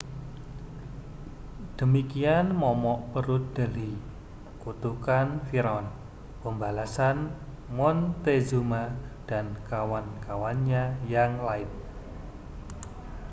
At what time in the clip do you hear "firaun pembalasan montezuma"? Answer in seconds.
5.47-8.83